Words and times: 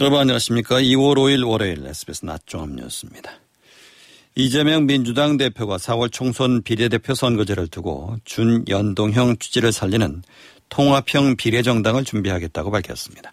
여러분 0.00 0.20
안녕하십니까. 0.20 0.76
2월 0.76 1.16
5일 1.16 1.44
월요일 1.44 1.84
SBS 1.84 2.24
낮종합 2.24 2.70
뉴스입니다. 2.70 3.32
이재명 4.36 4.86
민주당 4.86 5.36
대표가 5.36 5.76
4월 5.76 6.12
총선 6.12 6.62
비례대표 6.62 7.14
선거제를 7.14 7.66
두고 7.66 8.16
준연동형 8.24 9.38
취지를 9.38 9.72
살리는 9.72 10.22
통합형 10.68 11.34
비례정당을 11.34 12.04
준비하겠다고 12.04 12.70
밝혔습니다. 12.70 13.32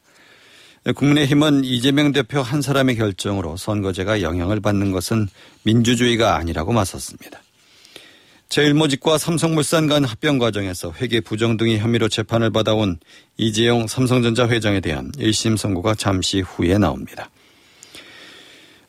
국민의힘은 0.95 1.65
이재명 1.65 2.11
대표 2.11 2.41
한 2.41 2.63
사람의 2.63 2.95
결정으로 2.95 3.57
선거제가 3.57 4.23
영향을 4.23 4.59
받는 4.59 4.91
것은 4.91 5.27
민주주의가 5.61 6.35
아니라고 6.35 6.73
맞섰습니다. 6.73 7.44
제일모직과 8.49 9.17
삼성물산 9.17 9.87
간 9.87 10.03
합병 10.05 10.37
과정에서 10.37 10.93
회계 11.01 11.19
부정 11.19 11.57
등의 11.57 11.79
혐의로 11.79 12.07
재판을 12.07 12.51
받아온 12.51 12.99
이재용 13.37 13.87
삼성전자 13.87 14.47
회장에 14.47 14.79
대한 14.79 15.11
1심 15.13 15.57
선고가 15.57 15.95
잠시 15.95 16.41
후에 16.41 16.77
나옵니다. 16.77 17.29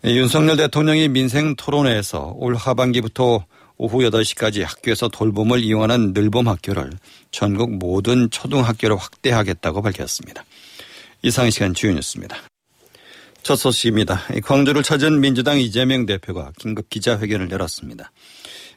윤석열 0.05 0.57
대통령이 0.57 1.09
민생 1.09 1.57
토론회에서 1.57 2.35
올 2.37 2.55
하반기부터 2.55 3.45
오후 3.79 3.99
8시까지 3.99 4.65
학교에서 4.65 5.09
돌봄을 5.09 5.61
이용하는 5.61 6.13
늘봄 6.15 6.49
학교를 6.49 6.93
전국 7.31 7.77
모든 7.77 8.31
초등학교로 8.31 8.97
확대하겠다고 8.97 9.83
밝혔습니다. 9.83 10.45
이상 11.23 11.51
시간 11.51 11.75
주요 11.75 11.93
뉴스입니다. 11.93 12.37
첫 13.43 13.57
소식입니다. 13.57 14.23
광주를 14.45 14.83
찾은 14.83 15.21
민주당 15.21 15.61
이재명 15.61 16.07
대표가 16.07 16.53
긴급 16.59 16.89
기자회견을 16.89 17.51
열었습니다. 17.51 18.11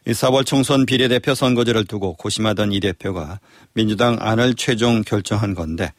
4월 0.06 0.46
총선 0.46 0.86
비례대표 0.86 1.36
선거제를 1.36 1.86
두고 1.86 2.14
고심하던 2.16 2.72
이 2.72 2.80
대표가 2.80 3.40
민주당 3.74 4.18
안을 4.20 4.56
최종 4.56 5.04
결정한 5.04 5.54
건데 5.54 5.92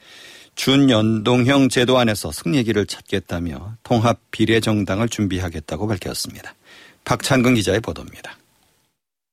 준연동형 0.54 1.68
제도 1.68 1.98
안에서 1.98 2.32
승리기를 2.32 2.86
찾겠다며 2.86 3.76
통합 3.82 4.18
비례정당을 4.30 5.09
준비하겠다고 5.09 5.86
밝혔습니다. 5.86 6.54
박찬근 7.04 7.54
기자의 7.54 7.80
보도입니다. 7.80 8.37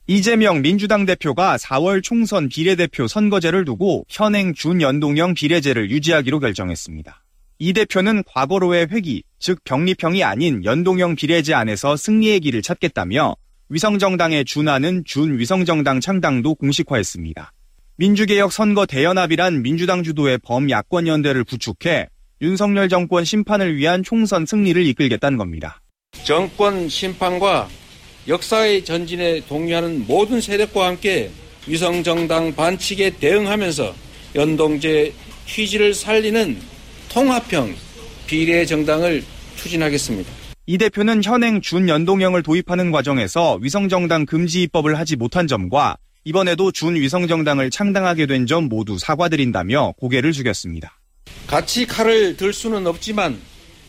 이재명 0.09 0.61
민주당 0.61 1.05
대표가 1.05 1.57
4월 1.57 2.01
총선 2.01 2.47
비례대표 2.47 3.07
선거제를 3.07 3.65
두고 3.65 4.05
현행 4.07 4.53
준연동형 4.53 5.33
비례제를 5.33 5.91
유지하기로 5.91 6.39
결정했습니다. 6.39 7.23
이 7.59 7.73
대표는 7.73 8.23
과거로의 8.23 8.87
회기, 8.91 9.23
즉 9.39 9.61
병립형이 9.65 10.23
아닌 10.23 10.63
연동형 10.63 11.15
비례제 11.15 11.53
안에서 11.53 11.97
승리의 11.97 12.39
길을 12.39 12.61
찾겠다며 12.61 13.35
위성정당에 13.69 14.43
준하는 14.45 15.03
준위성정당 15.05 15.99
창당도 15.99 16.55
공식화했습니다. 16.55 17.51
민주개혁 17.97 18.53
선거 18.53 18.85
대연합이란 18.85 19.61
민주당 19.61 20.03
주도의 20.03 20.37
범야권 20.37 21.07
연대를 21.07 21.43
구축해 21.43 22.07
윤석열 22.41 22.87
정권 22.87 23.25
심판을 23.25 23.75
위한 23.75 24.03
총선 24.03 24.45
승리를 24.45 24.85
이끌겠다는 24.85 25.37
겁니다. 25.37 25.81
정권 26.23 26.87
심판과 26.87 27.67
역사의 28.27 28.85
전진에 28.85 29.41
동의하는 29.47 30.05
모든 30.07 30.39
세력과 30.39 30.87
함께 30.87 31.31
위성정당 31.67 32.55
반칙에 32.55 33.09
대응하면서 33.11 33.93
연동제 34.35 35.13
취지를 35.45 35.93
살리는 35.93 36.57
통합형 37.09 37.73
비례 38.27 38.65
정당을 38.65 39.23
추진하겠습니다. 39.55 40.46
이 40.69 40.77
대표는 40.77 41.23
현행 41.23 41.61
준연동형을 41.61 42.43
도입하는 42.43 42.91
과정에서 42.91 43.57
위성정당 43.61 44.25
금지 44.25 44.63
입법을 44.63 44.99
하지 44.99 45.15
못한 45.15 45.47
점과 45.47 45.97
이번에도 46.25 46.73
준위성정당을 46.73 47.69
창당하게 47.71 48.25
된 48.25 48.45
점 48.45 48.65
모두 48.65 48.97
사과드린다며 48.97 49.93
고개를 49.97 50.33
숙였습니다. 50.33 50.99
같이 51.47 51.85
칼을 51.87 52.35
들 52.35 52.51
수는 52.51 52.85
없지만 52.85 53.39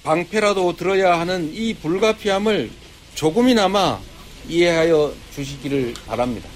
방패라도 0.04 0.76
들어야 0.76 1.18
하는 1.18 1.52
이 1.52 1.74
불가피함을 1.74 2.70
조금이나마 3.16 3.98
이해하여 4.48 5.12
주시기를 5.34 5.94
바랍니다. 6.06 6.48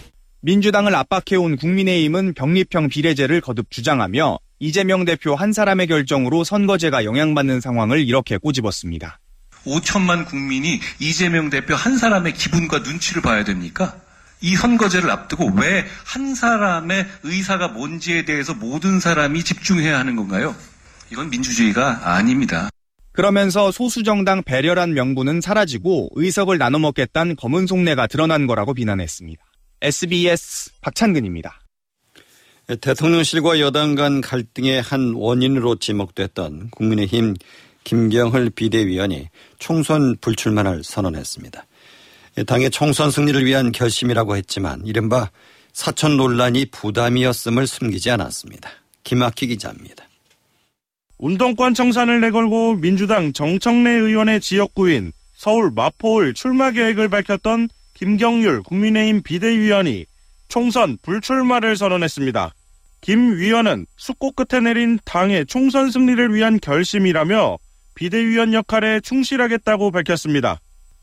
민주당을 0.42 0.94
압박해온 0.94 1.56
국민의힘은 1.56 2.34
병립형 2.34 2.88
비례제를 2.90 3.40
거듭 3.40 3.70
주장하며 3.70 4.38
이재명 4.60 5.04
대표 5.04 5.34
한 5.34 5.52
사람의 5.52 5.88
결정으로 5.88 6.44
선거제가 6.44 7.04
영향받는 7.04 7.60
상황을 7.60 8.06
이렇게 8.06 8.36
꼬집었습니다. 8.36 9.18
5천만 9.64 10.26
국민이 10.26 10.80
이재명 10.98 11.50
대표 11.50 11.74
한 11.74 11.98
사람의 11.98 12.34
기분과 12.34 12.80
눈치를 12.80 13.22
봐야 13.22 13.44
됩니까? 13.44 13.96
이 14.40 14.56
선거제를 14.56 15.10
앞두고 15.10 15.52
왜 15.56 15.84
한 16.04 16.34
사람의 16.34 17.06
의사가 17.22 17.68
뭔지에 17.68 18.24
대해서 18.24 18.54
모든 18.54 19.00
사람이 19.00 19.44
집중해야 19.44 19.98
하는 19.98 20.16
건가요? 20.16 20.54
이건 21.10 21.30
민주주의가 21.30 22.14
아닙니다. 22.14 22.68
그러면서 23.12 23.70
소수정당 23.70 24.42
배려란 24.42 24.94
명분은 24.94 25.40
사라지고 25.40 26.10
의석을 26.14 26.58
나눠 26.58 26.78
먹겠다는 26.80 27.36
검은 27.36 27.66
속내가 27.66 28.06
드러난 28.06 28.46
거라고 28.46 28.74
비난했습니다. 28.74 29.42
SBS 29.82 30.70
박찬근입니다. 30.80 31.60
대통령실과 32.80 33.60
여당 33.60 33.94
간 33.94 34.20
갈등의 34.20 34.80
한 34.80 35.12
원인으로 35.14 35.76
지목됐던 35.76 36.70
국민의힘 36.70 37.34
김경hl 37.84 38.50
비대위원이 38.50 39.28
총선 39.58 40.16
불출마를 40.20 40.84
선언했습니다. 40.84 41.66
당의 42.46 42.70
총선 42.70 43.10
승리를 43.10 43.44
위한 43.44 43.72
결심이라고 43.72 44.36
했지만 44.36 44.82
이른바 44.86 45.30
사천 45.72 46.16
논란이 46.16 46.66
부담이었음을 46.66 47.66
숨기지 47.66 48.10
않았습니다. 48.10 48.70
김학희 49.04 49.46
기자입니다. 49.48 50.04
운동권 51.18 51.74
청산을 51.74 52.20
내걸고 52.20 52.76
민주당 52.76 53.32
정청래 53.32 53.90
의원의 53.90 54.40
지역구인 54.40 55.12
서울 55.34 55.70
마포을 55.70 56.34
출마 56.34 56.70
계획을 56.70 57.08
밝혔던 57.08 57.68
김경률 57.94 58.62
국민의힘 58.62 59.22
비대위원이 59.22 60.06
총선 60.48 60.98
불출마를 61.02 61.76
선언했습니다. 61.76 62.54
김 63.00 63.36
위원은 63.36 63.86
숙고 63.96 64.32
끝에 64.32 64.60
내린 64.60 64.98
당의 65.04 65.46
총선 65.46 65.90
승리를 65.90 66.34
위한 66.34 66.58
결심이라며 66.60 67.58
비대위원 67.94 68.54
역할에 68.54 69.00
충실하겠다고 69.00 69.90
밝혔습니다. 69.90 70.60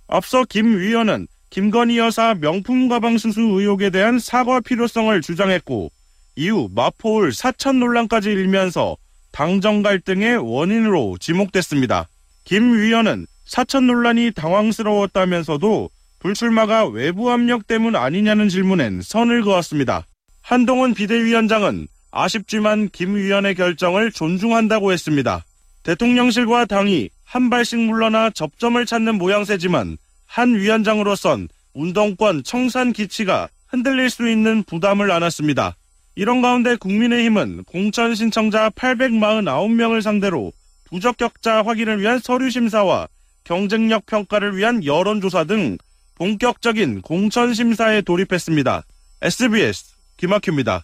앞서 0.08 0.44
김 0.44 0.78
위원은 0.78 1.28
김건희 1.50 1.98
여사 1.98 2.36
명품 2.36 2.90
가방 2.90 3.18
수수 3.18 3.42
의혹에 3.42 3.90
대한 3.90 4.20
사과 4.20 4.60
필요성을 4.60 5.20
주장했고 5.22 5.92
이후 6.36 6.70
마포울 6.74 7.34
사천 7.34 7.80
논란까지 7.80 8.30
일면서 8.30 8.98
당정 9.32 9.82
갈등의 9.82 10.38
원인으로 10.38 11.18
지목됐습니다. 11.20 12.08
김 12.44 12.74
위원은 12.74 13.28
사천 13.46 13.88
논란이 13.88 14.32
당황스러웠다면서도 14.36 15.90
불출마가 16.20 16.88
외부 16.88 17.32
압력 17.32 17.68
때문 17.68 17.96
아니냐는 17.96 18.50
질문엔 18.50 19.02
선을 19.02 19.44
그었습니다. 19.44 20.06
한동훈 20.42 20.94
비대위원장은 20.94 21.88
아쉽지만 22.12 22.90
김 22.90 23.16
위원의 23.16 23.56
결정을 23.56 24.12
존중한다고 24.12 24.92
했습니다. 24.92 25.44
대통령실과 25.90 26.66
당이 26.66 27.10
한 27.26 27.50
발씩 27.50 27.80
물러나 27.80 28.30
접점을 28.30 28.86
찾는 28.86 29.16
모양새지만 29.16 29.98
한 30.28 30.54
위원장으로선 30.54 31.48
운동권 31.74 32.44
청산 32.44 32.94
기치가 32.94 33.50
흔들릴 33.68 34.12
수 34.12 34.30
있는 34.30 34.62
부담을 34.62 35.10
안았습니다. 35.10 35.76
이런 36.14 36.44
가운데 36.44 36.76
국민의힘은 36.76 37.64
공천 37.64 38.14
신청자 38.14 38.70
849명을 38.70 40.04
상대로 40.04 40.54
부적격자 40.86 41.64
확인을 41.64 42.00
위한 42.00 42.20
서류 42.20 42.52
심사와 42.52 43.08
경쟁력 43.44 44.06
평가를 44.06 44.58
위한 44.58 44.86
여론조사 44.86 45.46
등 45.46 45.80
본격적인 46.16 47.02
공천 47.02 47.56
심사에 47.56 48.02
돌입했습니다. 48.02 48.84
SBS 49.24 49.96
김학규입니다. 50.18 50.84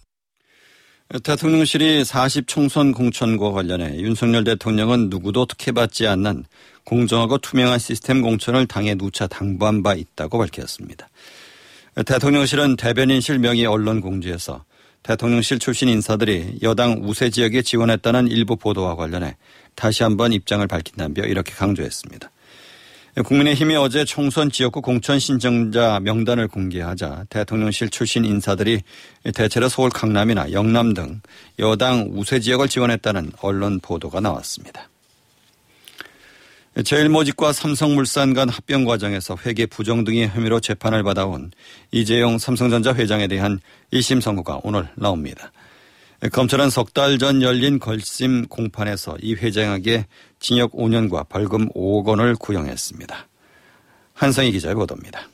대통령실이 1.10 2.04
40 2.04 2.48
총선 2.48 2.92
공천과 2.92 3.52
관련해 3.52 4.00
윤석열 4.00 4.44
대통령은 4.44 5.10
누구도 5.10 5.46
특혜받지 5.46 6.08
않는 6.08 6.46
공정하고 6.84 7.38
투명한 7.38 7.78
시스템 7.78 8.24
공천을 8.24 8.66
당에 8.66 8.96
누차 8.96 9.28
당부한 9.28 9.84
바 9.84 9.94
있다고 9.94 10.40
밝혔습니다. 10.40 11.08
대통령실은 12.06 12.76
대변인실 12.76 13.38
명의 13.38 13.68
언론 13.68 14.02
공지에서 14.02 14.66
대통령실 15.04 15.60
출신 15.60 15.90
인사들이 15.90 16.60
여당 16.64 17.00
우세 17.04 17.30
지역에 17.30 17.62
지원했다는 17.62 18.28
일부 18.28 18.56
보도와 18.56 18.96
관련해 18.96 19.38
다시 19.76 20.02
한번 20.02 20.34
입장을 20.34 20.66
밝힌다며 20.66 21.24
이렇게 21.28 21.54
강조했습니다. 21.54 22.32
국민의힘이 23.24 23.78
어제 23.78 24.04
총선 24.04 24.52
지역구 24.52 24.82
공천 24.82 25.20
신청자 25.20 26.02
명단을 26.02 26.50
공개하자 26.50 27.26
대통령실 27.30 27.90
출신 27.90 28.26
인사들이 28.26 28.82
대체로 29.34 29.70
서울 29.70 29.90
강남이나 29.90 30.52
영남 30.52 30.94
등 30.94 31.22
여당 31.60 32.10
우세 32.12 32.42
지역을 32.42 32.68
지원했다는 32.68 33.32
언론 33.42 33.80
보도가 33.80 34.20
나왔습니다. 34.20 34.90
제일모직과 36.84 37.54
삼성물산 37.54 38.34
간 38.34 38.50
합병 38.50 38.84
과정에서 38.84 39.38
회계 39.46 39.66
부정 39.66 40.04
등의 40.04 40.28
혐의로 40.28 40.60
재판을 40.60 41.04
받아온 41.04 41.52
이재용 41.92 42.38
삼성전자 42.38 42.94
회장에 42.94 43.28
대한 43.28 43.62
1심 43.94 44.20
선고가 44.20 44.60
오늘 44.62 44.90
나옵니다. 44.96 45.54
검찰은 46.32 46.70
석 46.70 46.94
달 46.94 47.18
전 47.18 47.42
열린 47.42 47.78
걸심 47.78 48.48
공판에서 48.48 49.18
이 49.22 49.36
회장에게 49.36 50.06
징역 50.40 50.72
5년과 50.72 51.28
벌금 51.30 51.68
5억 51.70 52.06
원을 52.08 52.36
구형했습니다. 52.36 53.28
한성희 54.14 54.52
기자의 54.54 54.76
보도입니다. 54.76 55.28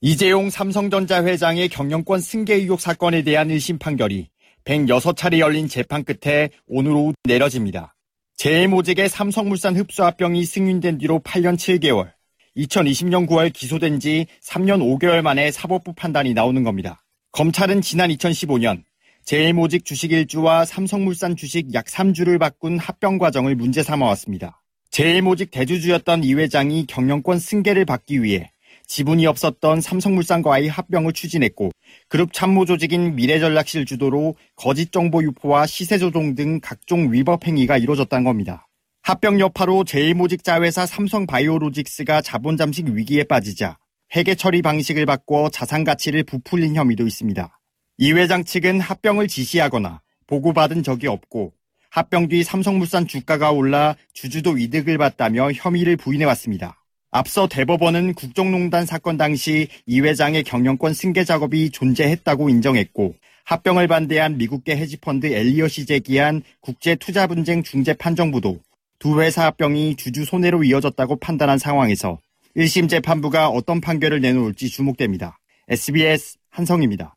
이재용 0.00 0.48
삼성전자 0.48 1.24
회장의 1.24 1.68
경영권 1.68 2.20
승계 2.20 2.54
의혹 2.54 2.80
사건에 2.80 3.22
대한 3.22 3.48
1심 3.48 3.78
판결이 3.78 4.28
106차례 4.64 5.38
열린 5.40 5.68
재판 5.68 6.04
끝에 6.04 6.50
오늘 6.66 6.92
오후 6.92 7.12
내려집니다. 7.24 7.94
재해모직의 8.36 9.08
삼성물산 9.08 9.76
흡수합병이 9.76 10.44
승인된 10.44 10.98
뒤로 10.98 11.18
8년 11.20 11.56
7개월, 11.56 12.12
2020년 12.56 13.28
9월 13.28 13.52
기소된 13.52 14.00
지 14.00 14.26
3년 14.42 14.80
5개월 14.80 15.20
만에 15.20 15.50
사법부 15.50 15.94
판단이 15.94 16.32
나오는 16.32 16.62
겁니다. 16.62 17.02
검찰은 17.32 17.82
지난 17.82 18.10
2015년 18.10 18.82
재해모직 19.24 19.84
주식 19.84 20.10
1주와 20.10 20.64
삼성물산 20.64 21.36
주식 21.36 21.72
약 21.74 21.86
3주를 21.86 22.38
바꾼 22.38 22.78
합병 22.78 23.18
과정을 23.18 23.54
문제 23.54 23.82
삼아왔습니다. 23.82 24.62
재해모직 24.90 25.50
대주주였던 25.52 26.24
이 26.24 26.34
회장이 26.34 26.86
경영권 26.86 27.38
승계를 27.38 27.84
받기 27.84 28.22
위해 28.22 28.50
지분이 28.88 29.24
없었던 29.26 29.80
삼성물산과의 29.80 30.68
합병을 30.68 31.12
추진했고 31.12 31.70
그룹 32.08 32.32
참모 32.32 32.64
조직인 32.64 33.14
미래전략실 33.14 33.86
주도로 33.86 34.34
거짓 34.56 34.90
정보 34.90 35.22
유포와 35.22 35.66
시세 35.66 35.96
조종 35.96 36.34
등 36.34 36.58
각종 36.60 37.12
위법 37.12 37.46
행위가 37.46 37.78
이루어졌다는 37.78 38.24
겁니다. 38.24 38.66
합병 39.02 39.38
여파로 39.38 39.84
제1모직 39.84 40.42
자회사 40.42 40.86
삼성바이오로직스가 40.86 42.20
자본 42.22 42.56
잠식 42.56 42.88
위기에 42.88 43.22
빠지자 43.22 43.78
회계 44.16 44.34
처리 44.34 44.60
방식을 44.60 45.06
바꿔 45.06 45.48
자산 45.50 45.84
가치를 45.84 46.24
부풀린 46.24 46.74
혐의도 46.74 47.06
있습니다. 47.06 47.59
이 48.02 48.12
회장 48.12 48.44
측은 48.44 48.80
합병을 48.80 49.28
지시하거나 49.28 50.00
보고받은 50.26 50.82
적이 50.82 51.08
없고 51.08 51.52
합병 51.90 52.28
뒤 52.28 52.42
삼성물산 52.42 53.06
주가가 53.06 53.50
올라 53.50 53.94
주주도 54.14 54.56
이득을 54.56 54.96
봤다며 54.96 55.52
혐의를 55.52 55.98
부인해왔습니다. 55.98 56.82
앞서 57.10 57.46
대법원은 57.46 58.14
국정농단 58.14 58.86
사건 58.86 59.18
당시 59.18 59.68
이 59.84 60.00
회장의 60.00 60.44
경영권 60.44 60.94
승계 60.94 61.24
작업이 61.24 61.68
존재했다고 61.72 62.48
인정했고 62.48 63.16
합병을 63.44 63.86
반대한 63.86 64.38
미국계 64.38 64.78
헤지펀드 64.78 65.26
엘리엇이 65.26 65.84
제기한 65.84 66.42
국제투자분쟁 66.60 67.62
중재 67.62 67.92
판정부도 67.92 68.60
두 68.98 69.20
회사 69.20 69.44
합병이 69.44 69.96
주주 69.96 70.24
손해로 70.24 70.64
이어졌다고 70.64 71.16
판단한 71.16 71.58
상황에서 71.58 72.18
1심 72.56 72.88
재판부가 72.88 73.48
어떤 73.48 73.82
판결을 73.82 74.22
내놓을지 74.22 74.70
주목됩니다. 74.70 75.38
SBS 75.68 76.38
한성입니다. 76.48 77.14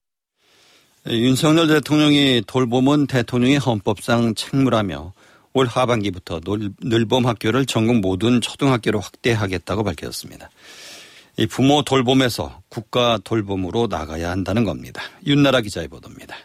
윤석열 1.08 1.68
대통령이 1.68 2.44
돌봄은 2.48 3.08
대통령의 3.08 3.58
헌법상 3.58 4.36
책무라며 4.36 5.12
올 5.54 5.68
하반기부터 5.68 6.40
늘봄 6.82 7.26
학교를 7.26 7.66
전국 7.66 8.00
모든 8.00 8.40
초등학교로 8.40 9.02
확대하겠다고 9.02 9.84
밝혔습니다. 9.84 10.50
이 11.38 11.46
부모 11.46 11.84
돌봄에서 11.84 12.62
국가 12.70 13.20
돌봄으로 13.24 13.88
나가야 13.88 14.30
한다는 14.30 14.64
겁니다. 14.64 15.02
윤나라 15.26 15.62
기자의 15.62 15.90
보도입니다. 15.90 16.36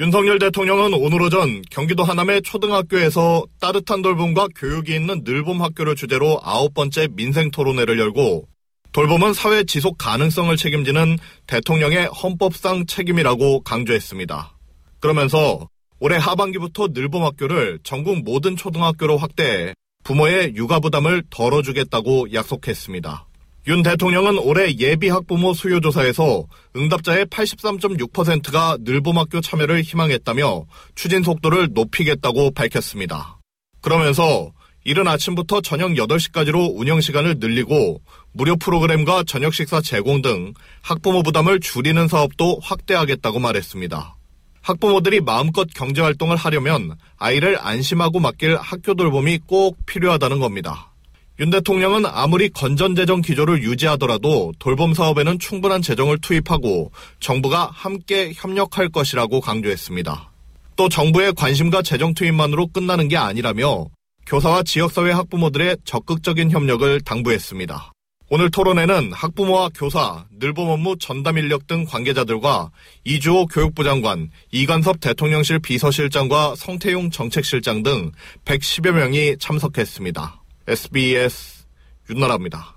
윤석열 0.00 0.38
대통령은 0.38 0.94
오늘 0.94 1.22
오전 1.22 1.62
경기도 1.70 2.02
하남의 2.02 2.42
초등학교에서 2.42 3.44
따뜻한 3.60 4.02
돌봄과 4.02 4.48
교육이 4.56 4.94
있는 4.94 5.20
늘봄 5.24 5.62
학교를 5.62 5.94
주제로 5.94 6.40
아홉 6.42 6.74
번째 6.74 7.08
민생 7.12 7.50
토론회를 7.50 7.98
열고 7.98 8.48
돌봄은 8.92 9.32
사회 9.32 9.64
지속 9.64 9.96
가능성을 9.96 10.54
책임지는 10.54 11.18
대통령의 11.46 12.06
헌법상 12.08 12.84
책임이라고 12.86 13.60
강조했습니다. 13.60 14.52
그러면서 15.00 15.68
올해 15.98 16.18
하반기부터 16.18 16.88
늘봄학교를 16.92 17.78
전국 17.84 18.22
모든 18.22 18.54
초등학교로 18.54 19.16
확대해 19.16 19.72
부모의 20.04 20.56
육아 20.56 20.80
부담을 20.80 21.22
덜어주겠다고 21.30 22.34
약속했습니다. 22.34 23.26
윤 23.68 23.82
대통령은 23.82 24.38
올해 24.38 24.74
예비 24.78 25.08
학부모 25.08 25.54
수요조사에서 25.54 26.44
응답자의 26.76 27.26
83.6%가 27.26 28.76
늘봄학교 28.80 29.40
참여를 29.40 29.82
희망했다며 29.82 30.64
추진 30.96 31.22
속도를 31.22 31.68
높이겠다고 31.72 32.50
밝혔습니다. 32.50 33.38
그러면서 33.80 34.52
이른 34.84 35.06
아침부터 35.06 35.60
저녁 35.60 35.92
8시까지로 35.92 36.72
운영 36.74 37.00
시간을 37.00 37.36
늘리고 37.38 38.00
무료 38.32 38.56
프로그램과 38.56 39.24
저녁 39.26 39.54
식사 39.54 39.80
제공 39.80 40.22
등 40.22 40.54
학부모 40.82 41.22
부담을 41.22 41.60
줄이는 41.60 42.08
사업도 42.08 42.58
확대하겠다고 42.62 43.38
말했습니다. 43.38 44.16
학부모들이 44.62 45.20
마음껏 45.20 45.68
경제활동을 45.72 46.36
하려면 46.36 46.96
아이를 47.16 47.58
안심하고 47.60 48.20
맡길 48.20 48.56
학교 48.56 48.94
돌봄이 48.94 49.40
꼭 49.46 49.76
필요하다는 49.86 50.40
겁니다. 50.40 50.92
윤 51.40 51.50
대통령은 51.50 52.04
아무리 52.06 52.48
건전재정 52.50 53.22
기조를 53.22 53.62
유지하더라도 53.62 54.52
돌봄 54.58 54.94
사업에는 54.94 55.38
충분한 55.38 55.82
재정을 55.82 56.18
투입하고 56.20 56.92
정부가 57.20 57.70
함께 57.72 58.32
협력할 58.34 58.90
것이라고 58.90 59.40
강조했습니다. 59.40 60.30
또 60.76 60.88
정부의 60.88 61.32
관심과 61.34 61.82
재정 61.82 62.14
투입만으로 62.14 62.68
끝나는 62.68 63.08
게 63.08 63.16
아니라며 63.16 63.86
교사와 64.26 64.62
지역사회 64.62 65.10
학부모들의 65.12 65.78
적극적인 65.84 66.50
협력을 66.50 67.00
당부했습니다. 67.00 67.92
오늘 68.34 68.50
토론회는 68.50 69.12
학부모와 69.12 69.68
교사, 69.74 70.24
늘봄 70.38 70.70
업무 70.70 70.96
전담 70.96 71.36
인력 71.36 71.66
등 71.66 71.84
관계자들과 71.84 72.70
이주호 73.04 73.46
교육부 73.46 73.84
장관, 73.84 74.30
이관섭 74.50 75.00
대통령실 75.00 75.58
비서실장과 75.58 76.54
성태용 76.56 77.10
정책실장 77.10 77.82
등 77.82 78.10
110여 78.46 78.92
명이 78.92 79.36
참석했습니다. 79.38 80.42
SBS 80.66 81.64
윤나라입니다. 82.08 82.74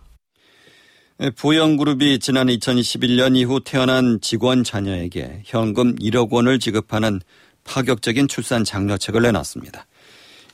부영그룹이 1.38 2.20
지난 2.20 2.48
2021년 2.48 3.38
이후 3.38 3.62
태어난 3.64 4.20
직원 4.20 4.66
자녀에게 4.66 5.44
현금 5.46 5.96
1억 5.96 6.32
원을 6.32 6.60
지급하는 6.60 7.22
파격적인 7.64 8.28
출산 8.28 8.66
장려책을 8.66 9.22
내놨습니다. 9.22 9.86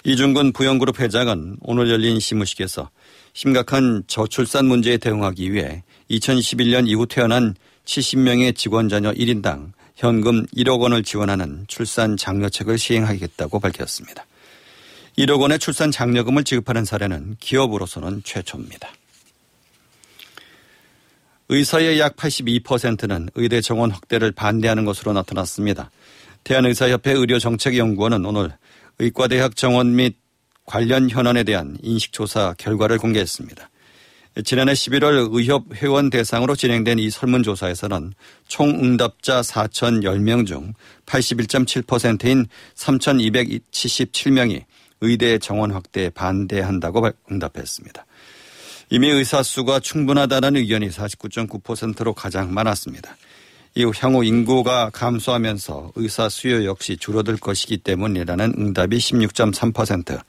이중근 0.04 0.54
부영그룹 0.54 1.00
회장은 1.00 1.58
오늘 1.62 1.90
열린 1.90 2.20
시무식에서 2.20 2.90
심각한 3.34 4.04
저출산 4.08 4.66
문제에 4.66 4.98
대응하기 4.98 5.54
위해 5.54 5.84
2021년 6.10 6.88
이후 6.88 7.06
태어난 7.06 7.56
70명의 7.86 8.56
직원 8.56 8.90
자녀 8.90 9.12
1인당 9.12 9.72
현금 9.96 10.46
1억 10.48 10.80
원을 10.80 11.04
지원하는 11.04 11.66
출산 11.68 12.18
장려책을 12.18 12.80
시행하겠다고 12.80 13.60
밝혔습니다. 13.60 14.26
1억 15.20 15.40
원의 15.40 15.60
출산 15.60 15.92
장려금을 15.92 16.44
지급하는 16.46 16.84
사례는 16.84 17.36
기업으로서는 17.40 18.24
최초입니다. 18.24 18.90
의사의 21.50 22.00
약 22.00 22.16
82%는 22.16 23.30
의대 23.36 23.62
정원 23.62 23.92
확대를 23.92 24.32
반대하는 24.32 24.86
것으로 24.86 25.14
나타났습니다. 25.14 25.92
대한의사협회 26.44 27.12
의료정책연구원은 27.12 28.26
오늘 28.26 28.54
의과대학 29.02 29.56
정원 29.56 29.96
및 29.96 30.16
관련 30.66 31.10
현안에 31.10 31.44
대한 31.44 31.76
인식조사 31.82 32.54
결과를 32.60 33.00
공개했습니다. 33.00 33.68
지난해 34.46 34.74
11월 34.74 35.28
의협 35.32 35.74
회원 35.74 36.12
대상으로 36.12 36.56
진행된 36.56 37.00
이 37.00 37.10
설문조사에서는 37.10 38.14
총 38.48 38.70
응답자 38.70 39.42
4,010명 39.42 40.46
중 40.46 40.74
81.7%인 41.08 42.46
3,277명이 42.76 44.64
의대 45.02 45.40
정원 45.40 45.72
확대에 45.72 46.12
반대한다고 46.12 47.10
응답했습니다. 47.32 48.06
이미 48.92 49.10
의사 49.10 49.42
수가 49.42 49.80
충분하다는 49.80 50.58
의견이 50.58 50.90
49.9%로 50.90 52.14
가장 52.14 52.54
많았습니다. 52.54 53.18
이후 53.76 53.92
향후 53.98 54.24
인구가 54.24 54.90
감소하면서 54.90 55.94
의사 55.96 56.28
수요 56.28 56.66
역시 56.66 56.98
줄어들 56.98 57.38
것이기 57.38 57.78
때문이라는 57.78 58.54
응답이 58.58 58.98
16.3%, 58.98 60.22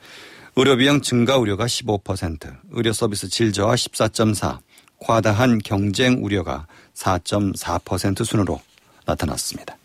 의료 0.55 0.77
비용 0.77 1.01
증가 1.01 1.39
우려가 1.39 1.67
15%, 1.67 2.57
의료 2.71 2.93
서비스 2.93 3.29
질 3.29 3.53
저하 3.53 3.75
14.4, 3.75 4.59
과다한 4.99 5.59
경쟁 5.59 6.23
우려가 6.23 6.67
4.4% 6.95 8.25
순으로 8.25 8.61
나타났습니다. 9.07 9.77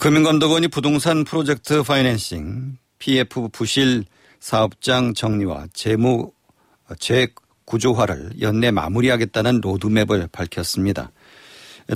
금융감독원이 0.00 0.68
부동산 0.68 1.22
프로젝트 1.22 1.82
파이낸싱, 1.82 2.78
PF 2.98 3.48
부실 3.52 4.04
사업장 4.40 5.14
정리와 5.14 5.66
재무 5.74 6.32
재 6.98 7.28
구조화를 7.64 8.32
연내 8.40 8.70
마무리하겠다는 8.70 9.60
로드맵을 9.60 10.28
밝혔습니다. 10.32 11.10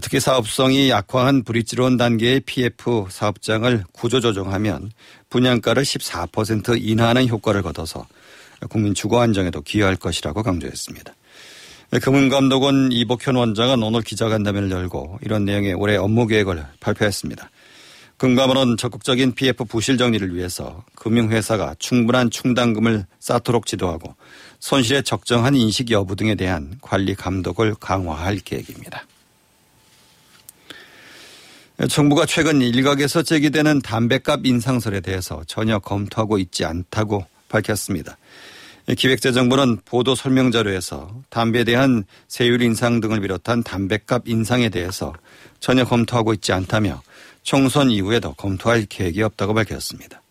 특히 0.02 0.20
사업성이 0.20 0.90
약화한 0.90 1.44
브릿지론 1.44 1.96
단계의 1.96 2.40
PF 2.40 3.06
사업장을 3.08 3.85
구조조정하면 3.92 4.90
분양가를 5.30 5.82
14% 5.82 6.78
인하하는 6.80 7.28
효과를 7.28 7.62
거둬서 7.62 8.06
국민 8.68 8.94
주거 8.94 9.20
안정에도 9.20 9.61
기여할 9.61 9.96
것이라고 9.96 10.42
강조했습니다. 10.42 11.14
금융감독원 12.02 12.90
이복현 12.90 13.37
원장은 13.37 13.82
오늘 13.82 14.02
기자간담회를 14.02 14.70
열고 14.70 15.20
이런 15.23 15.44
내용의 15.44 15.75
올해 15.75 15.96
업무 15.96 16.26
계획을 16.26 16.64
발표했습니다. 16.80 17.49
금감원은 18.16 18.78
적극적인 18.78 19.35
PF 19.35 19.64
부실 19.66 19.99
정리를 19.99 20.35
위해서 20.35 20.85
금융회사가 20.94 21.76
충분한 21.78 22.30
충당금을 22.30 23.04
쌓도록 23.20 23.66
지도하고 23.66 24.14
손실의 24.61 25.03
적정한 25.05 25.55
인식 25.55 25.91
여부 25.91 26.17
등에 26.17 26.35
대한 26.35 26.79
관리 26.81 27.15
감독을 27.15 27.75
강화할 27.81 28.39
계획입니다. 28.39 29.07
정부가 31.91 32.25
최근 32.25 32.63
일각에서 32.63 33.23
제기되는 33.23 33.83
담배값 33.83 34.47
인상설에 34.47 35.01
대해서 35.01 35.43
전혀 35.47 35.79
검토하고 35.79 36.39
있지 36.39 36.65
않다고 36.65 37.27
밝혔습니다. 37.49 38.17
기획재정부는 38.97 39.81
보도 39.85 40.15
설명 40.15 40.53
자료에서 40.53 41.11
담배에 41.29 41.65
대한 41.65 42.05
세율 42.29 42.63
인상 42.63 43.01
등을 43.01 43.21
비롯한 43.21 43.63
담배값 43.63 44.29
인상에 44.29 44.69
대해서 44.69 45.13
전혀 45.61 45.85
검토하고 45.85 46.33
있지 46.35 46.53
않다며 46.53 47.03
총선 47.43 47.91
이후에도 47.91 48.33
검토할 48.35 48.87
계획이 48.89 49.23
없다고 49.23 49.55
밝혔습니다. 49.55 50.23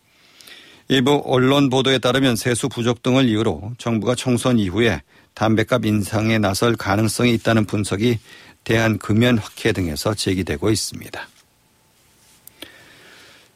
일부 0.87 1.21
언론 1.25 1.69
보도에 1.69 1.97
따르면 1.97 2.35
세수 2.35 2.69
부족 2.69 3.01
등을 3.01 3.27
이유로 3.27 3.73
정부가 3.79 4.13
총선 4.13 4.59
이후에 4.59 5.01
담배값 5.33 5.85
인상에 5.85 6.37
나설 6.37 6.75
가능성이 6.75 7.33
있다는 7.33 7.65
분석이 7.65 8.19
대한금연학회 8.63 9.71
등에서 9.71 10.13
제기되고 10.13 10.69
있습니다. 10.69 11.27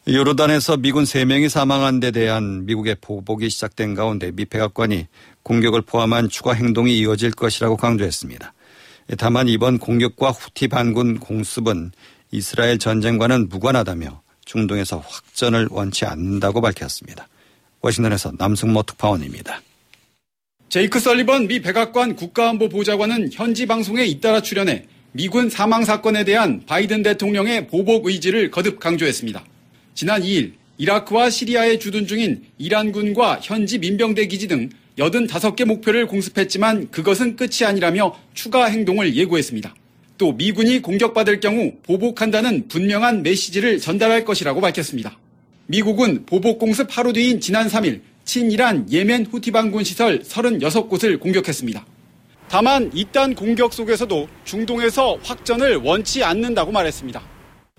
요르단에서 0.08 0.78
미군 0.78 1.04
3명이 1.04 1.50
사망한 1.50 2.00
데 2.00 2.10
대한 2.10 2.66
미국의 2.66 2.96
보복이 3.00 3.50
시작된 3.50 3.94
가운데 3.94 4.32
미 4.32 4.46
백악관이 4.46 5.06
공격을 5.44 5.84
포함한 5.84 6.30
추가 6.30 6.54
행동이 6.54 6.98
이어질 6.98 7.32
것이라고 7.32 7.78
강조했습니다. 7.78 8.54
다만 9.20 9.48
이번 9.48 9.78
공격과 9.78 10.32
후티 10.32 10.68
반군 10.68 11.20
공습은 11.20 11.92
이스라엘 12.32 12.80
전쟁과는 12.80 13.50
무관하다며 13.50 14.22
중동에서 14.50 14.98
확전을 14.98 15.68
원치 15.70 16.06
않는다고 16.06 16.60
밝혔습니다. 16.60 17.28
워싱턴에서 17.82 18.34
남승모 18.38 18.82
특파원입니다. 18.84 19.62
제이크 20.70 21.00
설리번 21.00 21.48
미 21.48 21.62
백악관 21.62 22.16
국가안보보좌관은 22.16 23.30
현지 23.32 23.68
방송에 23.68 24.06
잇따라 24.06 24.42
출연해 24.42 24.86
미군 25.12 25.50
사망 25.50 25.86
사건에 25.86 26.24
대한 26.24 26.64
바이든 26.66 27.04
대통령의 27.04 27.68
보복 27.68 28.08
의지를 28.08 28.50
거듭 28.50 28.80
강조했습니다. 28.80 29.44
지난 29.94 30.24
2일 30.24 30.54
이라크와 30.80 31.30
시리아에 31.30 31.78
주둔 31.78 32.08
중인 32.08 32.44
이란군과 32.58 33.42
현지 33.44 33.78
민병대 33.78 34.26
기지 34.28 34.48
등 34.48 34.70
85개 34.98 35.66
목표를 35.66 36.08
공습했지만 36.08 36.90
그것은 36.90 37.36
끝이 37.36 37.66
아니라며 37.66 38.18
추가 38.34 38.66
행동을 38.66 39.16
예고했습니다. 39.16 39.74
또 40.20 40.34
미군이 40.34 40.82
공격받을 40.82 41.40
경우 41.40 41.72
보복한다는 41.84 42.68
분명한 42.68 43.24
메시지를 43.24 43.80
전달할 43.80 44.26
것이라고 44.26 44.60
밝혔습니다. 44.60 45.18
미국은 45.68 46.26
보복 46.26 46.60
공습 46.60 46.88
하루 46.96 47.14
뒤인 47.14 47.40
지난 47.40 47.68
3일 47.68 48.02
친이란 48.26 48.92
예멘 48.92 49.28
후티 49.28 49.52
반군 49.52 49.86
시설 49.86 50.20
36곳을 50.20 51.20
공격했습니다. 51.22 51.86
다만 52.50 52.92
이딴 52.94 53.34
공격 53.34 53.74
속에서도 53.74 54.28
중동에서 54.44 55.18
확전을 55.24 55.78
원치 55.78 56.22
않는다고 56.22 56.74
말했습니다. 56.74 57.22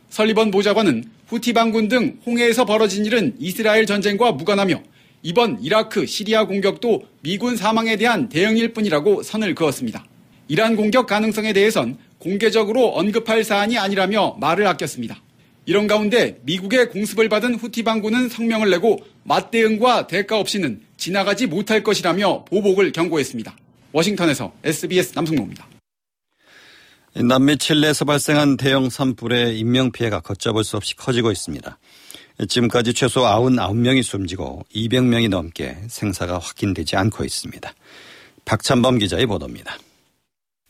설리번 0.08 0.50
보좌관은 0.50 1.04
후티 1.26 1.52
반군 1.52 1.88
등 1.88 2.20
홍해에서 2.24 2.64
벌어진 2.64 3.04
일은 3.04 3.34
이스라엘 3.38 3.84
전쟁과 3.84 4.32
무관하며 4.32 4.82
이번 5.22 5.62
이라크, 5.62 6.06
시리아 6.06 6.46
공격도 6.46 7.02
미군 7.20 7.56
사망에 7.56 7.96
대한 7.96 8.30
대응일 8.30 8.72
뿐이라고 8.72 9.22
선을 9.22 9.54
그었습니다. 9.54 10.06
이러한 10.48 10.74
공격 10.74 11.06
가능성에 11.06 11.52
대해선 11.52 11.98
공개적으로 12.20 12.94
언급할 12.94 13.42
사안이 13.44 13.78
아니라며 13.78 14.36
말을 14.40 14.66
아꼈습니다. 14.66 15.20
이런 15.66 15.86
가운데 15.86 16.38
미국의 16.42 16.90
공습을 16.90 17.28
받은 17.28 17.56
후티 17.56 17.82
반군은 17.82 18.28
성명을 18.28 18.70
내고 18.70 18.98
맞대응과 19.24 20.06
대가 20.06 20.38
없이는 20.38 20.80
지나가지 20.96 21.46
못할 21.46 21.82
것이라며 21.82 22.44
보복을 22.44 22.92
경고했습니다. 22.92 23.56
워싱턴에서 23.92 24.52
SBS 24.62 25.12
남승모입니다. 25.14 25.66
남미 27.14 27.56
칠레에서 27.58 28.04
발생한 28.04 28.56
대형 28.56 28.88
산불의 28.88 29.58
인명피해가 29.58 30.20
걷잡을 30.20 30.62
수 30.62 30.76
없이 30.76 30.94
커지고 30.94 31.32
있습니다. 31.32 31.78
지금까지 32.48 32.94
최소 32.94 33.22
99명이 33.22 34.02
숨지고 34.02 34.64
200명이 34.74 35.28
넘게 35.28 35.76
생사가 35.88 36.38
확인되지 36.38 36.96
않고 36.96 37.24
있습니다. 37.24 37.72
박찬범 38.44 38.98
기자의 38.98 39.26
보도입니다. 39.26 39.76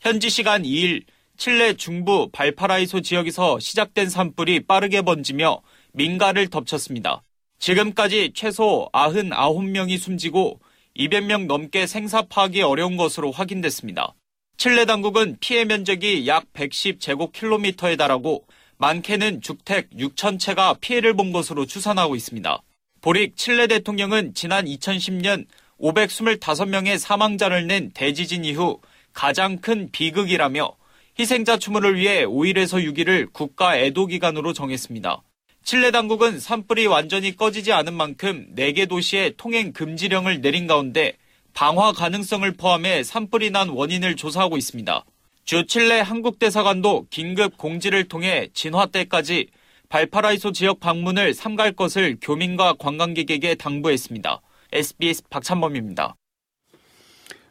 현지 0.01 0.29
시간 0.29 0.63
2일 0.63 1.03
칠레 1.41 1.73
중부 1.73 2.29
발파라이소 2.31 3.01
지역에서 3.01 3.57
시작된 3.57 4.11
산불이 4.11 4.67
빠르게 4.67 5.01
번지며 5.01 5.63
민가를 5.93 6.51
덮쳤습니다. 6.51 7.23
지금까지 7.57 8.33
최소 8.35 8.87
99명이 8.93 9.97
숨지고 9.97 10.59
200명 10.95 11.47
넘게 11.47 11.87
생사 11.87 12.21
파악이 12.21 12.61
어려운 12.61 12.95
것으로 12.95 13.31
확인됐습니다. 13.31 14.13
칠레 14.57 14.85
당국은 14.85 15.37
피해 15.39 15.65
면적이 15.65 16.27
약 16.27 16.45
110제곱킬로미터에 16.53 17.97
달하고 17.97 18.45
많게는 18.77 19.41
주택 19.41 19.89
6천 19.97 20.39
채가 20.39 20.75
피해를 20.79 21.15
본 21.15 21.31
것으로 21.31 21.65
추산하고 21.65 22.15
있습니다. 22.15 22.61
보릭 23.01 23.35
칠레 23.35 23.65
대통령은 23.65 24.35
지난 24.35 24.65
2010년 24.65 25.47
525명의 25.79 26.99
사망자를 26.99 27.65
낸 27.65 27.89
대지진 27.95 28.45
이후 28.45 28.79
가장 29.11 29.57
큰 29.57 29.89
비극이라며 29.91 30.79
희생자 31.19 31.57
추모를 31.57 31.97
위해 31.97 32.25
5일에서 32.25 32.83
6일을 32.83 33.33
국가 33.33 33.77
애도 33.77 34.07
기간으로 34.07 34.53
정했습니다. 34.53 35.21
칠레 35.63 35.91
당국은 35.91 36.39
산불이 36.39 36.87
완전히 36.87 37.35
꺼지지 37.35 37.71
않은 37.73 37.93
만큼 37.93 38.47
4개 38.55 38.89
도시에 38.89 39.33
통행 39.37 39.73
금지령을 39.73 40.41
내린 40.41 40.67
가운데 40.67 41.13
방화 41.53 41.91
가능성을 41.91 42.49
포함해 42.53 43.03
산불이 43.03 43.51
난 43.51 43.69
원인을 43.69 44.15
조사하고 44.15 44.57
있습니다. 44.57 45.05
주 45.43 45.65
칠레 45.65 45.99
한국대사관도 45.99 47.07
긴급 47.09 47.57
공지를 47.57 48.07
통해 48.07 48.47
진화 48.53 48.85
때까지 48.85 49.47
발파라이소 49.89 50.53
지역 50.53 50.79
방문을 50.79 51.33
삼갈 51.33 51.73
것을 51.73 52.17
교민과 52.21 52.73
관광객에게 52.79 53.55
당부했습니다. 53.55 54.41
SBS 54.71 55.23
박찬범입니다. 55.29 56.15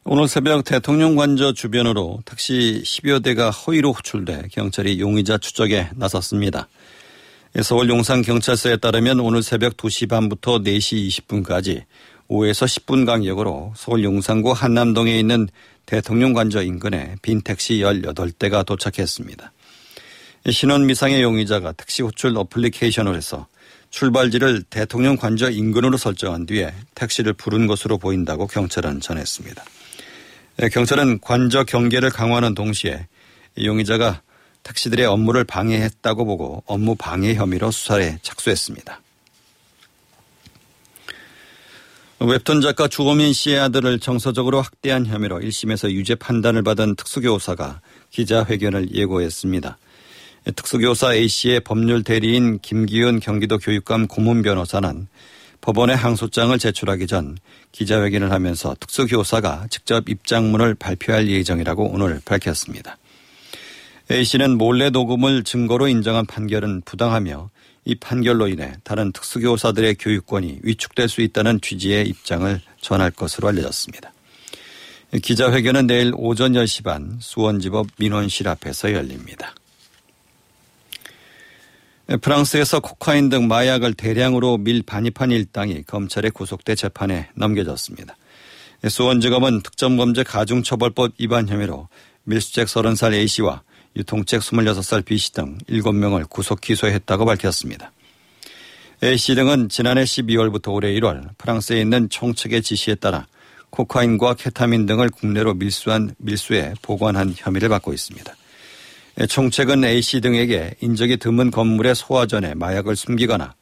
오늘 0.03 0.29
새벽 0.29 0.65
대통령 0.65 1.15
관저 1.15 1.53
주변으로 1.53 2.23
택시 2.25 2.83
10여 2.87 3.23
대가 3.23 3.51
허위로 3.51 3.93
호출돼 3.93 4.49
경찰이 4.51 4.99
용의자 4.99 5.37
추적에 5.37 5.91
나섰습니다. 5.95 6.69
서울 7.63 7.91
용산경찰서에 7.91 8.79
따르면 8.79 9.21
오늘 9.21 9.43
새벽 9.43 9.77
2시 9.77 10.09
반부터 10.09 10.61
4시 10.61 11.07
20분까지 11.27 11.85
5에서 12.31 12.67
10분 12.67 13.05
간격으로 13.05 13.75
서울 13.77 14.03
용산구 14.03 14.53
한남동에 14.53 15.19
있는 15.19 15.49
대통령 15.85 16.33
관저 16.33 16.63
인근에 16.63 17.17
빈 17.21 17.43
택시 17.43 17.81
18대가 17.81 18.65
도착했습니다. 18.65 19.53
신원 20.49 20.87
미상의 20.87 21.23
용의자가 21.23 21.73
택시 21.73 22.03
호출 22.03 22.35
어플리케이션을 22.39 23.15
해서 23.15 23.49
출발지를 23.91 24.63
대통령 24.63 25.17
관저 25.17 25.51
인근으로 25.51 25.99
설정한 25.99 26.47
뒤에 26.47 26.73
택시를 26.95 27.35
부른 27.35 27.67
것으로 27.67 27.99
보인다고 27.99 28.47
경찰은 28.47 29.01
전했습니다. 29.01 29.63
경찰은 30.69 31.21
관저 31.21 31.65
경계를 31.65 32.11
강화하는 32.11 32.55
동시에 32.55 33.07
용의자가 33.63 34.23
택시들의 34.63 35.07
업무를 35.07 35.45
방해했다고 35.45 36.25
보고 36.27 36.63
업무 36.67 36.95
방해 36.95 37.35
혐의로 37.35 37.71
수사에 37.71 38.19
착수했습니다. 38.23 39.01
웹툰 42.23 42.61
작가 42.61 42.87
주호민 42.87 43.33
씨의 43.33 43.61
아들을 43.61 43.99
정서적으로 43.99 44.61
학대한 44.61 45.07
혐의로 45.07 45.41
1심에서 45.41 45.91
유죄 45.91 46.15
판단을 46.15 46.63
받은 46.63 46.97
특수교사가 46.97 47.81
기자회견을 48.11 48.95
예고했습니다. 48.95 49.79
특수교사 50.55 51.15
A씨의 51.15 51.61
법률 51.61 52.03
대리인 52.03 52.59
김기훈 52.59 53.21
경기도 53.21 53.57
교육감 53.57 54.07
고문 54.07 54.43
변호사는 54.43 55.09
법원에 55.61 55.95
항소장을 55.95 56.59
제출하기 56.59 57.07
전 57.07 57.37
기자회견을 57.73 58.33
하면서 58.33 58.75
특수교사가 58.81 59.67
직접 59.71 60.09
입장문을 60.09 60.75
발표할 60.75 61.29
예정이라고 61.29 61.91
오늘 61.93 62.21
밝혔습니다. 62.25 62.97
A씨는 64.11 64.59
몰래 64.59 64.91
녹음을 64.91 65.45
증거로 65.45 65.87
인정한 65.87 66.27
판결은 66.27 66.83
부당하며 66.85 67.51
이 67.85 67.95
판결로 67.95 68.49
인해 68.49 68.75
다른 68.83 69.13
특수교사들의 69.13 69.95
교육권이 69.97 70.61
위축될 70.63 71.09
수 71.09 71.23
있다는 71.23 71.61
취지의 71.61 72.09
입장을 72.09 72.61
전할 72.81 73.11
것으로 73.11 73.49
알려졌습니다. 73.49 74.13
기자회견은 75.23 75.87
내일 75.87 76.13
오전 76.17 76.53
10시 76.53 76.85
반 76.85 77.17
수원지법 77.21 77.87
민원실 77.99 78.49
앞에서 78.49 78.93
열립니다. 78.93 79.55
프랑스에서 82.19 82.81
코카인 82.81 83.29
등 83.29 83.47
마약을 83.47 83.95
대량으로 83.95 84.59
밀 84.59 84.83
반입한 84.83 85.31
일당이 85.31 85.85
검찰에 85.85 86.31
구속돼 86.31 86.75
재판에 86.75 87.29
넘겨졌습니다. 87.37 88.17
수원지검은 88.89 89.63
특정범죄 89.63 90.25
가중처벌법 90.25 91.13
위반 91.19 91.49
혐의로 91.49 91.89
밀수책 92.25 92.67
30살 92.67 93.13
A씨와 93.15 93.63
유통책 93.97 94.41
26살 94.41 95.05
B씨 95.05 95.33
등 95.33 95.59
7명을 95.69 96.29
구속 96.29 96.61
기소했다고 96.61 97.27
밝혔습니다. 97.27 97.93
A씨 99.03 99.35
등은 99.35 99.69
지난해 99.69 100.03
12월부터 100.03 100.73
올해 100.73 100.93
1월 100.95 101.29
프랑스에 101.39 101.81
있는 101.81 102.09
총책의 102.09 102.63
지시에 102.63 102.97
따라 102.97 103.27
코카인과 103.71 104.35
케타민 104.35 104.85
등을 104.85 105.11
국내로 105.11 105.55
밀수한 105.55 106.15
밀수에 106.19 106.75
보관한 106.83 107.33
혐의를 107.37 107.69
받고 107.69 107.93
있습니다. 107.93 108.35
총책은 109.29 109.85
A씨 109.85 110.21
등에게 110.21 110.75
인적이 110.81 111.19
드문 111.19 111.51
건물의 111.51 111.95
소화전에 111.95 112.55
마약을 112.55 112.97
숨기거나 112.97 113.55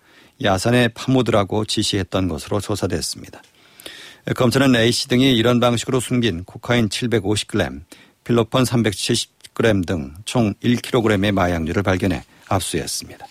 야산에 0.42 0.88
파묻으라고 0.88 1.64
지시했던 1.64 2.28
것으로 2.28 2.60
조사됐습니다. 2.60 3.42
검찰은 4.36 4.76
A씨 4.76 5.08
등이 5.08 5.34
이런 5.34 5.58
방식으로 5.58 6.00
숨긴 6.00 6.44
코카인 6.44 6.88
750g, 6.88 7.80
필로폰 8.24 8.64
370g 8.64 9.86
등 9.86 10.14
총 10.24 10.54
1kg의 10.62 11.32
마약류를 11.32 11.82
발견해 11.82 12.22
압수했습니다. 12.48 13.26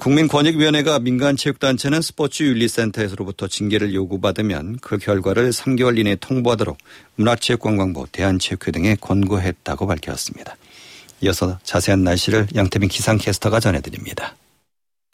국민권익위원회가 0.00 0.98
민간체육단체는 0.98 2.02
스포츠윤리센터에서로부터 2.02 3.46
징계를 3.46 3.94
요구받으면 3.94 4.78
그 4.80 4.98
결과를 4.98 5.50
3개월 5.50 5.96
이내에 5.98 6.16
통보하도록 6.16 6.76
문화체육관광부, 7.14 8.06
대한체육회 8.10 8.72
등에 8.72 8.96
권고했다고 9.00 9.86
밝혔습니다. 9.86 10.56
이어서 11.20 11.58
자세한 11.62 12.04
날씨를 12.04 12.48
양태빈 12.54 12.88
기상캐스터가 12.88 13.60
전해드립니다. 13.60 14.34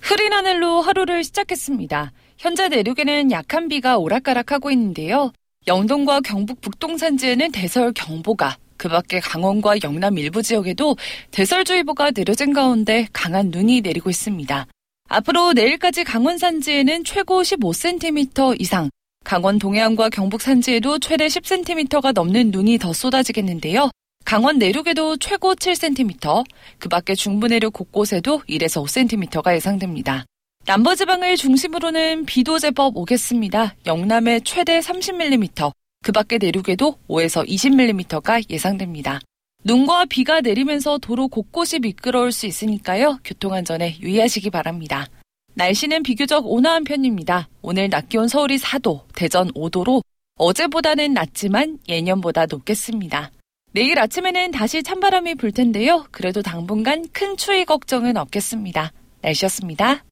흐린 0.00 0.32
하늘로 0.32 0.80
하루를 0.82 1.22
시작했습니다. 1.24 2.12
현재 2.38 2.68
내륙에는 2.68 3.30
약한 3.30 3.68
비가 3.68 3.98
오락가락하고 3.98 4.70
있는데요. 4.72 5.32
영동과 5.68 6.20
경북 6.20 6.60
북동 6.60 6.98
산지에는 6.98 7.52
대설 7.52 7.92
경보가, 7.92 8.56
그 8.76 8.88
밖에 8.88 9.20
강원과 9.20 9.76
영남 9.84 10.18
일부 10.18 10.42
지역에도 10.42 10.96
대설주의보가 11.30 12.10
내려진 12.10 12.52
가운데 12.52 13.06
강한 13.12 13.50
눈이 13.50 13.82
내리고 13.82 14.10
있습니다. 14.10 14.66
앞으로 15.08 15.52
내일까지 15.52 16.02
강원 16.02 16.36
산지에는 16.36 17.04
최고 17.04 17.42
15cm 17.42 18.60
이상, 18.60 18.90
강원 19.24 19.60
동해안과 19.60 20.08
경북 20.08 20.42
산지에도 20.42 20.98
최대 20.98 21.28
10cm가 21.28 22.12
넘는 22.12 22.50
눈이 22.50 22.78
더 22.78 22.92
쏟아지겠는데요. 22.92 23.90
강원 24.24 24.58
내륙에도 24.58 25.16
최고 25.16 25.54
7cm, 25.54 26.44
그 26.78 26.88
밖에 26.88 27.14
중부 27.14 27.48
내륙 27.48 27.72
곳곳에도 27.72 28.40
1에서 28.48 28.84
5cm가 28.84 29.54
예상됩니다. 29.54 30.24
남부지방을 30.64 31.36
중심으로는 31.36 32.24
비도 32.24 32.58
제법 32.58 32.96
오겠습니다. 32.96 33.74
영남에 33.86 34.40
최대 34.40 34.78
30mm, 34.80 35.72
그 36.04 36.12
밖에 36.12 36.38
내륙에도 36.38 36.96
5에서 37.08 37.46
20mm가 37.46 38.44
예상됩니다. 38.48 39.20
눈과 39.64 40.06
비가 40.06 40.40
내리면서 40.40 40.98
도로 40.98 41.28
곳곳이 41.28 41.78
미끄러울 41.78 42.32
수 42.32 42.46
있으니까요. 42.46 43.18
교통안전에 43.24 43.98
유의하시기 44.00 44.50
바랍니다. 44.50 45.06
날씨는 45.54 46.02
비교적 46.02 46.46
온화한 46.46 46.84
편입니다. 46.84 47.48
오늘 47.60 47.90
낮 47.90 48.08
기온 48.08 48.26
서울이 48.28 48.58
4도, 48.58 49.02
대전 49.14 49.50
5도로 49.52 50.02
어제보다는 50.36 51.12
낮지만 51.12 51.78
예년보다 51.88 52.46
높겠습니다. 52.46 53.30
내일 53.74 53.98
아침에는 53.98 54.50
다시 54.50 54.82
찬바람이 54.82 55.36
불 55.36 55.50
텐데요. 55.50 56.04
그래도 56.10 56.42
당분간 56.42 57.06
큰 57.10 57.38
추위 57.38 57.64
걱정은 57.64 58.18
없겠습니다. 58.18 58.92
날씨였습니다. 59.22 60.04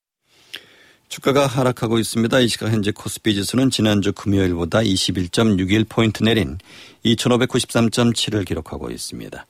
주가가 1.11 1.47
하락하고 1.47 1.99
있습니다. 1.99 2.41
이 2.41 2.49
시각 2.49 2.71
현재 2.71 2.91
코스피 2.91 3.35
지수는 3.35 3.71
지난주 3.71 4.13
금요일보다 4.13 4.79
21.61포인트 4.79 6.25
내린 6.25 6.57
2,593.7을 7.05 8.47
기록하고 8.47 8.91
있습니다. 8.91 9.47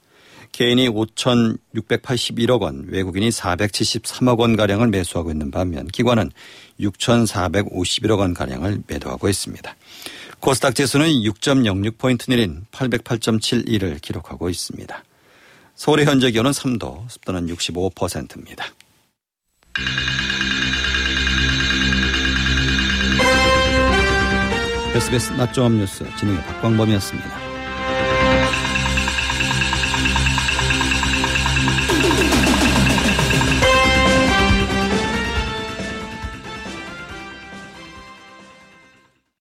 개인이 0.51 0.89
5,681억 0.89 2.61
원, 2.61 2.87
외국인이 2.89 3.29
473억 3.29 4.39
원가량을 4.39 4.87
매수하고 4.87 5.31
있는 5.31 5.51
반면 5.51 5.87
기관은 5.87 6.31
6,451억 6.81 8.19
원가량을 8.19 8.83
매도하고 8.87 9.29
있습니다. 9.29 9.75
코스닥 10.41 10.73
지수는 10.73 11.07
6.06포인트 11.07 12.27
내린 12.27 12.65
808.71을 12.71 14.01
기록하고 14.01 14.49
있습니다. 14.49 15.03
서울의 15.75 16.07
현재 16.07 16.31
기온은 16.31 16.49
3도, 16.49 17.07
습도는 17.09 17.45
65%입니다. 17.47 18.65
SBS 24.95 25.33
낮종합 25.33 25.73
뉴스 25.73 26.05
진행의 26.17 26.43
박광범이었습니다. 26.43 27.40